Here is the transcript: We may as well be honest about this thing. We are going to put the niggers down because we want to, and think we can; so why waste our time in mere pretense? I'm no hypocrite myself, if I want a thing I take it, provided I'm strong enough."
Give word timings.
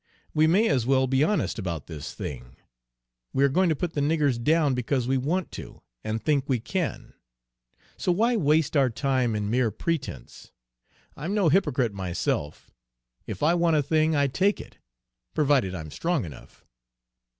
We 0.33 0.47
may 0.47 0.67
as 0.67 0.87
well 0.87 1.05
be 1.05 1.23
honest 1.23 1.59
about 1.59 1.85
this 1.85 2.15
thing. 2.15 2.55
We 3.33 3.43
are 3.43 3.49
going 3.49 3.69
to 3.69 3.75
put 3.75 3.93
the 3.93 4.01
niggers 4.01 4.43
down 4.43 4.73
because 4.73 5.07
we 5.07 5.15
want 5.15 5.51
to, 5.51 5.83
and 6.03 6.19
think 6.19 6.49
we 6.49 6.59
can; 6.59 7.13
so 7.97 8.11
why 8.11 8.35
waste 8.35 8.75
our 8.75 8.89
time 8.89 9.35
in 9.35 9.47
mere 9.47 9.69
pretense? 9.69 10.51
I'm 11.15 11.35
no 11.35 11.49
hypocrite 11.49 11.93
myself, 11.93 12.71
if 13.27 13.43
I 13.43 13.53
want 13.53 13.75
a 13.75 13.83
thing 13.83 14.15
I 14.15 14.25
take 14.25 14.59
it, 14.59 14.79
provided 15.35 15.75
I'm 15.75 15.91
strong 15.91 16.25
enough." 16.25 16.65